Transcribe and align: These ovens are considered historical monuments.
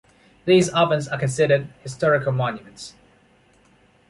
These 0.45 0.69
ovens 0.69 1.07
are 1.09 1.19
considered 1.19 1.71
historical 1.83 2.31
monuments. 2.31 2.95